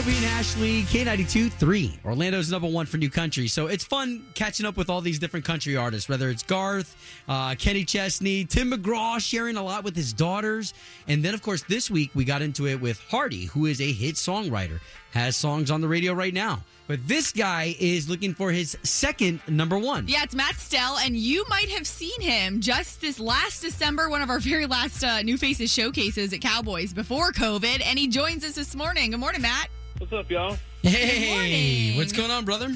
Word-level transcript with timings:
Obie 0.00 0.16
and 0.16 0.24
Ashley, 0.24 0.82
K92 0.84 1.52
3. 1.52 1.98
Orlando's 2.06 2.50
number 2.50 2.68
one 2.68 2.86
for 2.86 2.96
new 2.96 3.10
country. 3.10 3.46
So 3.48 3.66
it's 3.66 3.84
fun 3.84 4.24
catching 4.34 4.64
up 4.64 4.78
with 4.78 4.88
all 4.88 5.02
these 5.02 5.18
different 5.18 5.44
country 5.44 5.76
artists, 5.76 6.08
whether 6.08 6.30
it's 6.30 6.42
Garth, 6.42 6.96
uh, 7.28 7.54
Kenny 7.56 7.84
Chesney, 7.84 8.46
Tim 8.46 8.72
McGraw 8.72 9.20
sharing 9.20 9.56
a 9.56 9.62
lot 9.62 9.84
with 9.84 9.94
his 9.94 10.14
daughters. 10.14 10.72
And 11.06 11.22
then, 11.22 11.34
of 11.34 11.42
course, 11.42 11.64
this 11.64 11.90
week 11.90 12.12
we 12.14 12.24
got 12.24 12.40
into 12.40 12.66
it 12.66 12.80
with 12.80 12.98
Hardy, 13.10 13.44
who 13.44 13.66
is 13.66 13.82
a 13.82 13.92
hit 13.92 14.14
songwriter, 14.14 14.80
has 15.12 15.36
songs 15.36 15.70
on 15.70 15.80
the 15.80 15.88
radio 15.88 16.12
right 16.12 16.34
now. 16.34 16.62
But 16.86 17.06
this 17.06 17.32
guy 17.32 17.76
is 17.78 18.08
looking 18.08 18.34
for 18.34 18.50
his 18.50 18.76
second 18.82 19.40
number 19.46 19.78
one. 19.78 20.08
Yeah, 20.08 20.24
it's 20.24 20.34
Matt 20.34 20.56
Stell, 20.56 20.98
and 20.98 21.16
you 21.16 21.44
might 21.48 21.68
have 21.68 21.86
seen 21.86 22.20
him 22.20 22.60
just 22.60 23.00
this 23.00 23.20
last 23.20 23.62
December, 23.62 24.08
one 24.10 24.22
of 24.22 24.28
our 24.30 24.40
very 24.40 24.66
last 24.66 25.04
uh, 25.04 25.22
New 25.22 25.38
Faces 25.38 25.72
showcases 25.72 26.32
at 26.32 26.40
Cowboys 26.40 26.92
before 26.92 27.30
COVID, 27.30 27.80
and 27.86 27.96
he 27.96 28.08
joins 28.08 28.44
us 28.44 28.56
this 28.56 28.74
morning. 28.74 29.12
Good 29.12 29.20
morning, 29.20 29.42
Matt. 29.42 29.68
What's 29.98 30.12
up, 30.12 30.28
y'all? 30.30 30.56
Hey, 30.82 31.96
what's 31.96 32.12
going 32.12 32.32
on, 32.32 32.44
brother? 32.44 32.72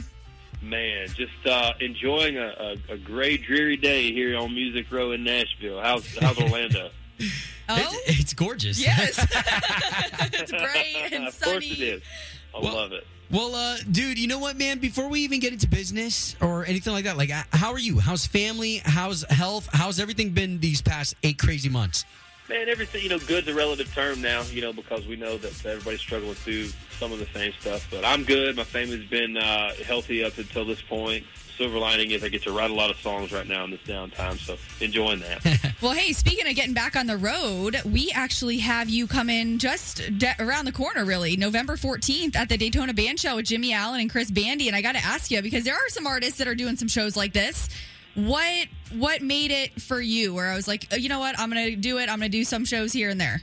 Man, 0.62 1.08
just 1.08 1.32
uh, 1.46 1.72
enjoying 1.80 2.38
a, 2.38 2.76
a, 2.88 2.92
a 2.94 2.96
gray, 2.98 3.36
dreary 3.36 3.76
day 3.76 4.12
here 4.12 4.38
on 4.38 4.54
Music 4.54 4.86
Row 4.92 5.10
in 5.10 5.24
Nashville. 5.24 5.80
How's 5.80 6.16
how's 6.19 6.38
Orlando? 6.38 6.91
Oh, 7.68 7.76
It's, 8.06 8.20
it's 8.20 8.34
gorgeous. 8.34 8.78
yes. 8.80 9.18
it's 10.32 10.50
bright 10.50 11.12
and 11.12 11.28
of 11.28 11.34
sunny. 11.34 11.52
course 11.68 11.70
it 11.78 11.80
is. 11.80 12.02
I 12.54 12.60
Well- 12.60 12.74
love 12.74 12.92
it. 12.92 13.06
Well, 13.30 13.54
uh, 13.54 13.78
dude, 13.90 14.18
you 14.18 14.28
know 14.28 14.38
what, 14.38 14.56
man? 14.58 14.78
Before 14.78 15.08
we 15.08 15.20
even 15.20 15.40
get 15.40 15.52
into 15.52 15.66
business 15.66 16.36
or 16.42 16.66
anything 16.66 16.92
like 16.92 17.04
that, 17.04 17.16
like, 17.16 17.30
uh, 17.30 17.42
how 17.52 17.72
are 17.72 17.78
you? 17.78 17.98
How's 17.98 18.26
family? 18.26 18.82
How's 18.84 19.24
health? 19.30 19.66
How's 19.72 19.98
everything 19.98 20.30
been 20.30 20.60
these 20.60 20.82
past 20.82 21.14
eight 21.22 21.38
crazy 21.38 21.70
months? 21.70 22.04
Man, 22.50 22.68
everything 22.68 23.02
you 23.02 23.08
know, 23.08 23.18
good's 23.18 23.48
a 23.48 23.54
relative 23.54 23.92
term 23.94 24.20
now. 24.20 24.42
You 24.42 24.60
know, 24.60 24.72
because 24.74 25.06
we 25.06 25.16
know 25.16 25.38
that 25.38 25.64
everybody's 25.66 26.00
struggling 26.00 26.34
through 26.34 26.66
some 27.00 27.12
of 27.12 27.18
the 27.18 27.26
same 27.34 27.52
stuff. 27.60 27.88
But 27.90 28.04
I'm 28.04 28.24
good. 28.24 28.56
My 28.56 28.62
family's 28.64 29.08
been 29.08 29.38
uh, 29.38 29.72
healthy 29.86 30.22
up 30.22 30.36
until 30.36 30.66
this 30.66 30.82
point. 30.82 31.24
Silver 31.56 31.78
lining 31.78 32.10
is 32.10 32.24
I 32.24 32.28
get 32.28 32.42
to 32.42 32.52
write 32.52 32.70
a 32.70 32.74
lot 32.74 32.91
of 32.91 32.97
songs 32.98 33.33
right 33.33 33.47
now 33.47 33.64
in 33.64 33.70
this 33.70 33.80
downtime, 33.83 34.38
so 34.38 34.56
enjoying 34.80 35.20
that. 35.20 35.74
Well, 35.80 35.92
hey, 35.92 36.12
speaking 36.12 36.48
of 36.48 36.55
getting 36.55 36.72
back 36.72 36.97
on 36.97 37.06
the 37.06 37.16
road, 37.16 37.77
we 37.84 38.10
actually 38.14 38.58
have 38.58 38.88
you 38.88 39.06
come 39.06 39.28
in 39.28 39.58
just 39.58 40.00
de- 40.19 40.34
around 40.38 40.64
the 40.64 40.72
corner, 40.72 41.05
really, 41.05 41.36
November 41.36 41.77
14th 41.77 42.36
at 42.36 42.48
the 42.48 42.56
Daytona 42.56 42.94
Bandshell 42.94 43.36
with 43.36 43.44
Jimmie 43.47 43.75
Allen 43.75 44.00
and 44.00 44.10
Chris 44.10 44.30
Bandi. 44.30 44.66
And 44.66 44.75
I 44.75 44.80
got 44.80 44.92
to 44.92 45.05
ask 45.05 45.30
you, 45.30 45.42
because 45.42 45.64
there 45.64 45.75
are 45.75 45.88
some 45.88 46.06
artists 46.06 46.38
that 46.38 46.48
are 46.48 46.55
doing 46.55 46.77
some 46.77 46.88
shows 46.88 47.16
like 47.16 47.34
this. 47.34 47.69
What 48.14 48.69
what 48.97 49.22
made 49.22 49.50
it 49.50 49.82
for 49.82 50.00
you? 50.00 50.32
Where 50.32 50.48
I 50.48 50.55
was 50.55 50.66
like, 50.69 50.86
oh, 50.92 50.97
you 50.97 51.08
know 51.08 51.19
what, 51.19 51.38
I'm 51.38 51.48
gonna 51.50 51.77
do 51.77 51.98
it. 51.98 52.02
I'm 52.08 52.19
gonna 52.19 52.28
do 52.28 52.44
some 52.44 52.64
shows 52.64 52.92
here 52.92 53.10
and 53.10 53.20
there. 53.20 53.42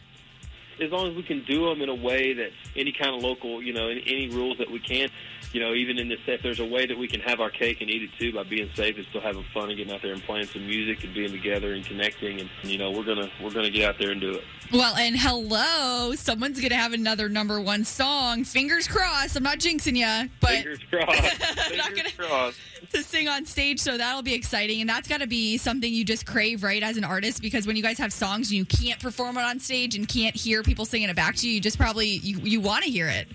As 0.82 0.92
long 0.92 1.10
as 1.10 1.16
we 1.16 1.24
can 1.24 1.44
do 1.46 1.66
them 1.70 1.82
in 1.82 1.90
a 1.90 1.96
way 1.96 2.34
that 2.34 2.50
any 2.76 2.92
kind 2.92 3.16
of 3.16 3.22
local, 3.22 3.62
you 3.62 3.74
know, 3.74 3.88
any, 3.90 4.04
any 4.08 4.30
rules 4.30 4.58
that 4.58 4.70
we 4.72 4.80
can, 4.80 5.10
you 5.54 5.60
know, 5.60 5.74
even 5.74 6.00
in 6.00 6.08
this, 6.10 6.20
if 6.28 6.42
there's 6.42 6.60
a 6.60 6.66
way 6.66 6.86
that 6.86 6.98
we 6.98 7.08
can 7.08 7.20
have 7.22 7.40
our 7.40 7.50
cake 7.50 7.82
and 7.82 7.90
eat 7.90 8.02
it 8.04 8.10
too 8.20 8.34
by 8.34 8.44
being 8.44 8.70
safe 8.76 8.96
and 8.98 9.06
still 9.10 9.22
having 9.22 9.44
fun 9.54 9.70
and 9.70 9.78
getting 9.78 9.94
out 9.94 10.02
there 10.02 10.14
and 10.14 10.24
playing 10.24 10.48
some 10.48 10.66
music 10.66 11.04
and 11.04 11.14
being 11.14 11.32
together 11.32 11.74
and 11.74 11.86
connecting, 11.86 12.40
and 12.40 12.50
you 12.64 12.78
know, 12.78 12.92
we're 12.92 13.04
gonna 13.04 13.30
we're 13.44 13.52
gonna 13.52 13.70
get 13.70 13.88
out 13.88 14.00
there 14.00 14.12
and 14.12 14.22
do 14.22 14.32
it. 14.32 14.44
Well, 14.74 14.96
and 14.96 15.18
hello, 15.20 16.14
someone's 16.16 16.62
gonna 16.62 16.76
have 16.76 16.94
another 16.94 17.28
number 17.30 17.60
one 17.60 17.84
song. 17.84 18.44
Fingers 18.46 18.88
crossed. 18.88 19.36
I'm 19.36 19.44
not 19.44 19.60
jinxing 19.60 19.98
you, 19.98 20.30
but 20.40 20.50
Fingers 20.52 20.80
crossed. 20.90 21.40
Not 21.76 21.90
Fingers 21.90 22.14
gonna- 22.18 22.30
crossed. 22.30 22.58
To 22.92 23.04
sing 23.04 23.28
on 23.28 23.46
stage, 23.46 23.80
so 23.80 23.98
that'll 23.98 24.22
be 24.22 24.34
exciting. 24.34 24.82
And 24.82 24.90
that's 24.90 25.08
got 25.08 25.22
to 25.22 25.28
be 25.28 25.58
something 25.58 25.92
you 25.92 26.06
just 26.06 26.26
crave, 26.26 26.64
right, 26.64 26.82
as 26.82 26.98
an 26.98 27.04
artist? 27.04 27.42
Because 27.42 27.68
when 27.68 27.76
you 27.76 27.84
guys 27.84 27.98
have 27.98 28.14
songs 28.14 28.50
and 28.50 28.58
you 28.58 28.66
can't 28.66 29.00
perform 29.00 29.38
it 29.38 29.44
on 29.44 29.60
stage 29.60 29.96
and 29.96 30.08
can't 30.08 30.36
hear 30.36 30.64
people 30.64 30.86
singing 30.86 31.10
it 31.10 31.16
back 31.16 31.36
to 31.38 31.48
you, 31.48 31.56
you 31.56 31.62
just 31.62 31.78
probably 31.78 32.08
you, 32.08 32.38
you 32.40 32.62
want 32.62 32.84
to 32.84 32.90
hear 32.90 33.08
it. 33.08 33.28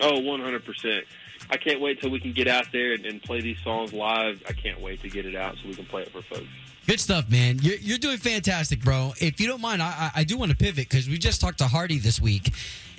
Oh, 0.00 0.20
100 0.20 0.64
percent. 0.64 1.04
I 1.50 1.56
can't 1.56 1.80
wait 1.80 2.00
till 2.00 2.10
we 2.10 2.20
can 2.20 2.32
get 2.32 2.48
out 2.48 2.66
there 2.72 2.92
and, 2.92 3.04
and 3.04 3.22
play 3.22 3.40
these 3.40 3.58
songs 3.62 3.92
live. 3.92 4.42
I 4.48 4.52
can't 4.52 4.80
wait 4.80 5.02
to 5.02 5.08
get 5.08 5.26
it 5.26 5.34
out 5.34 5.56
so 5.56 5.68
we 5.68 5.74
can 5.74 5.84
play 5.84 6.02
it 6.02 6.10
for 6.10 6.22
folks. 6.22 6.46
Good 6.86 6.98
stuff, 6.98 7.30
man. 7.30 7.58
You're, 7.60 7.76
you're 7.76 7.98
doing 7.98 8.18
fantastic, 8.18 8.80
bro. 8.80 9.12
If 9.20 9.40
you 9.40 9.46
don't 9.46 9.60
mind, 9.60 9.82
I, 9.82 9.86
I, 9.86 10.20
I 10.20 10.24
do 10.24 10.36
want 10.36 10.50
to 10.50 10.56
pivot 10.56 10.88
because 10.88 11.08
we 11.08 11.18
just 11.18 11.40
talked 11.40 11.58
to 11.58 11.68
Hardy 11.68 11.98
this 11.98 12.20
week. 12.20 12.52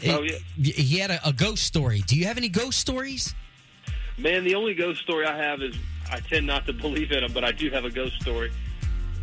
Oh, 0.08 0.22
yeah. 0.22 0.38
He 0.58 1.00
had 1.00 1.12
a, 1.12 1.28
a 1.28 1.34
ghost 1.34 1.64
story. 1.64 2.02
Do 2.06 2.18
you 2.18 2.26
have 2.26 2.38
any 2.38 2.50
ghost 2.50 2.80
stories? 2.80 3.34
Man, 4.18 4.44
the 4.44 4.56
only 4.56 4.74
ghost 4.74 5.02
story 5.02 5.26
I 5.26 5.36
have 5.36 5.62
is 5.62 5.76
I 6.12 6.20
tend 6.20 6.46
not 6.46 6.66
to 6.68 6.74
believe 6.74 7.12
in 7.12 7.22
them, 7.22 7.34
but 7.34 7.44
I 7.44 7.52
do 7.52 7.70
have 7.72 7.86
a 7.86 7.90
ghost 7.90 8.22
story. 8.22 8.52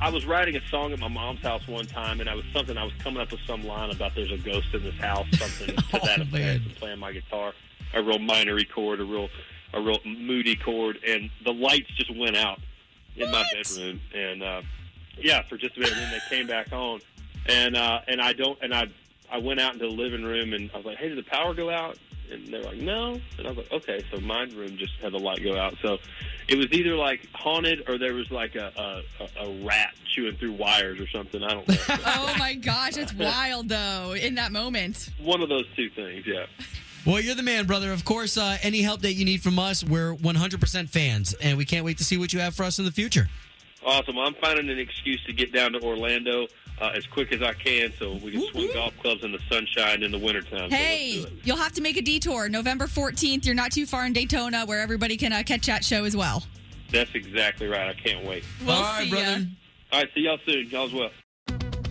I 0.00 0.08
was 0.08 0.24
writing 0.24 0.56
a 0.56 0.66
song 0.68 0.92
at 0.92 0.98
my 0.98 1.08
mom's 1.08 1.42
house 1.42 1.66
one 1.68 1.86
time, 1.86 2.20
and 2.20 2.28
I 2.28 2.34
was 2.34 2.44
something 2.52 2.76
I 2.76 2.84
was 2.84 2.94
coming 3.00 3.20
up 3.20 3.30
with 3.30 3.40
some 3.46 3.64
line 3.64 3.90
about 3.90 4.14
there's 4.14 4.32
a 4.32 4.38
ghost 4.38 4.68
in 4.72 4.82
this 4.82 4.96
house, 4.96 5.26
something 5.32 5.76
to 5.76 5.84
Oh, 5.94 6.06
that 6.06 6.20
effect, 6.22 6.64
and 6.64 6.74
playing 6.76 6.98
my 6.98 7.12
guitar, 7.12 7.52
a 7.94 8.02
real 8.02 8.18
minery 8.18 8.64
chord, 8.64 9.00
a 9.00 9.04
real, 9.04 9.28
a 9.74 9.80
real 9.80 9.98
moody 10.04 10.56
chord, 10.56 10.98
and 11.06 11.30
the 11.44 11.52
lights 11.52 11.90
just 11.96 12.16
went 12.16 12.36
out 12.36 12.58
in 13.16 13.30
my 13.30 13.44
bedroom, 13.52 14.00
and 14.14 14.42
uh, 14.42 14.62
yeah, 15.18 15.42
for 15.48 15.58
just 15.58 15.76
a 15.76 15.80
minute, 15.80 15.94
and 15.94 16.02
then 16.02 16.12
they 16.12 16.36
came 16.36 16.46
back 16.46 16.72
on, 16.72 17.00
and 17.46 17.76
uh, 17.76 18.00
and 18.08 18.22
I 18.22 18.32
don't, 18.32 18.58
and 18.62 18.74
I 18.74 18.86
I 19.30 19.38
went 19.38 19.60
out 19.60 19.74
into 19.74 19.86
the 19.86 19.92
living 19.92 20.22
room, 20.24 20.52
and 20.52 20.70
I 20.72 20.76
was 20.78 20.86
like, 20.86 20.98
hey, 20.98 21.08
did 21.08 21.18
the 21.18 21.22
power 21.22 21.54
go 21.54 21.70
out? 21.70 21.96
And 22.32 22.46
they're 22.48 22.62
like, 22.62 22.78
no. 22.78 23.20
And 23.38 23.46
I 23.46 23.50
was 23.50 23.56
like, 23.58 23.72
okay, 23.72 24.04
so 24.12 24.20
my 24.20 24.42
room 24.44 24.76
just 24.76 24.92
had 25.02 25.12
the 25.12 25.18
light 25.18 25.42
go 25.42 25.56
out. 25.58 25.74
So 25.82 25.98
it 26.48 26.56
was 26.56 26.66
either 26.72 26.94
like 26.94 27.26
haunted 27.34 27.88
or 27.88 27.98
there 27.98 28.14
was 28.14 28.30
like 28.30 28.54
a, 28.54 28.72
a, 28.76 29.24
a- 29.24 29.46
a 29.48 29.64
rat 29.64 29.94
chewing 30.14 30.36
through 30.36 30.52
wires 30.52 31.00
or 31.00 31.08
something. 31.08 31.42
I 31.42 31.48
don't 31.54 31.66
know. 31.68 31.74
Oh 32.06 32.34
my 32.38 32.54
gosh, 32.54 32.96
it's 32.96 33.12
wild 33.14 33.68
though 33.68 34.12
in 34.14 34.36
that 34.36 34.52
moment. 34.52 35.10
One 35.20 35.42
of 35.42 35.48
those 35.48 35.66
two 35.74 35.90
things, 35.90 36.24
yeah. 36.26 36.46
Well, 37.06 37.20
you're 37.20 37.34
the 37.34 37.42
man, 37.42 37.66
brother. 37.66 37.92
Of 37.92 38.04
course, 38.04 38.36
uh, 38.36 38.58
any 38.62 38.82
help 38.82 39.00
that 39.02 39.14
you 39.14 39.24
need 39.24 39.42
from 39.42 39.58
us, 39.58 39.82
we're 39.82 40.14
100% 40.14 40.88
fans, 40.88 41.34
and 41.40 41.56
we 41.58 41.64
can't 41.64 41.84
wait 41.84 41.98
to 41.98 42.04
see 42.04 42.16
what 42.18 42.32
you 42.32 42.40
have 42.40 42.54
for 42.54 42.62
us 42.64 42.78
in 42.78 42.84
the 42.84 42.90
future. 42.92 43.28
Awesome. 43.84 44.18
I'm 44.18 44.34
finding 44.34 44.68
an 44.68 44.78
excuse 44.78 45.24
to 45.24 45.32
get 45.32 45.52
down 45.52 45.72
to 45.72 45.80
Orlando 45.82 46.46
uh, 46.80 46.92
as 46.94 47.06
quick 47.06 47.32
as 47.32 47.42
I 47.42 47.52
can 47.52 47.92
so 47.98 48.14
we 48.14 48.32
can 48.32 48.42
swing 48.52 48.70
golf 48.72 48.94
clubs 49.00 49.22
in 49.24 49.32
the 49.32 49.40
sunshine 49.50 50.02
in 50.02 50.10
the 50.10 50.18
wintertime. 50.18 50.70
Hey, 50.70 51.20
do 51.20 51.26
it. 51.26 51.32
you'll 51.44 51.56
have 51.56 51.72
to 51.72 51.82
make 51.82 51.96
a 51.96 52.02
detour. 52.02 52.48
November 52.48 52.86
14th. 52.86 53.44
You're 53.44 53.54
not 53.54 53.72
too 53.72 53.86
far 53.86 54.06
in 54.06 54.12
Daytona, 54.12 54.64
where 54.64 54.80
everybody 54.80 55.16
can 55.16 55.32
uh, 55.32 55.42
catch 55.44 55.66
that 55.66 55.84
show 55.84 56.04
as 56.04 56.16
well. 56.16 56.44
That's 56.90 57.14
exactly 57.14 57.68
right. 57.68 57.88
I 57.88 57.94
can't 57.94 58.26
wait. 58.26 58.44
We'll 58.64 58.74
All 58.74 58.82
right, 58.82 59.04
see 59.04 59.10
brother. 59.10 59.38
ya. 59.38 59.44
All 59.92 60.00
right, 60.00 60.10
see 60.14 60.20
y'all 60.22 60.38
soon. 60.46 60.68
Y'all 60.70 60.86
as 60.86 60.92
well. 60.92 61.10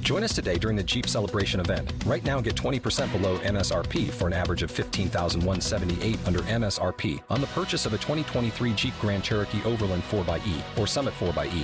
Join 0.01 0.23
us 0.23 0.33
today 0.33 0.57
during 0.57 0.75
the 0.75 0.81
Jeep 0.83 1.07
Celebration 1.07 1.59
event. 1.59 1.93
Right 2.05 2.23
now, 2.25 2.41
get 2.41 2.55
20% 2.55 3.11
below 3.11 3.37
MSRP 3.39 4.09
for 4.09 4.25
an 4.25 4.33
average 4.33 4.63
of 4.63 4.71
15178 4.71 6.17
under 6.25 6.39
MSRP 6.39 7.21
on 7.29 7.41
the 7.41 7.47
purchase 7.47 7.85
of 7.85 7.93
a 7.93 7.97
2023 7.97 8.73
Jeep 8.73 8.93
Grand 8.99 9.23
Cherokee 9.23 9.61
Overland 9.65 10.01
4xE 10.09 10.79
or 10.79 10.87
Summit 10.87 11.13
4xE. 11.19 11.63